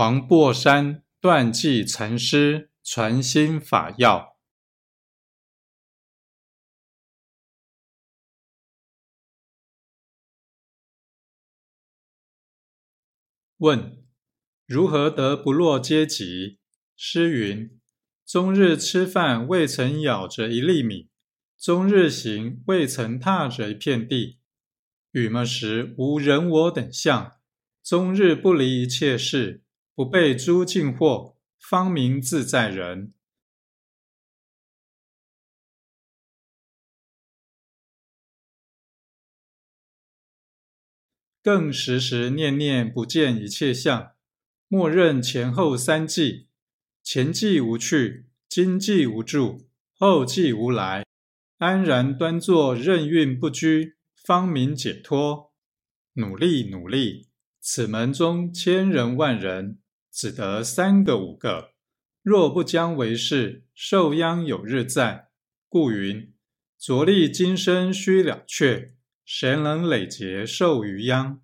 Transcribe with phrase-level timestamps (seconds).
[0.00, 4.38] 黄檗山断际禅师传心法要。
[13.58, 14.02] 问：
[14.66, 16.60] 如何得不落阶级？
[16.96, 17.78] 诗云：
[18.24, 21.10] 终日吃饭未曾咬着一粒米，
[21.58, 24.38] 终日行未曾踏着一片地。
[25.10, 27.38] 与么时无人我等相？
[27.82, 29.62] 终日不离一切事，
[30.00, 33.12] 不被诸境惑，方名自在人。
[41.42, 44.14] 更时时念念不见一切相，
[44.68, 46.48] 默认前后三际，
[47.02, 51.04] 前际无去，今际无助，后际无来，
[51.58, 55.52] 安然端坐，任运不居，方明解脱。
[56.14, 57.28] 努力努力，
[57.60, 59.78] 此门中千人万人，
[60.12, 61.72] 只得三个五个。
[62.22, 65.30] 若不将为是，受殃有日在。
[65.68, 66.34] 故云：
[66.78, 68.94] 着力今生须了却。
[69.24, 71.40] 谁能累劫受余殃？